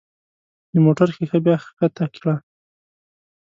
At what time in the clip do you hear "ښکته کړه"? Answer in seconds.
1.63-2.35